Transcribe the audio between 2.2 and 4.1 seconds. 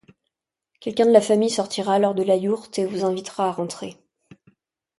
la yourte et vous invitera à rentrer.